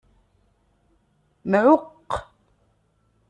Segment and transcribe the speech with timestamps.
[1.49, 2.11] Mɛuqq.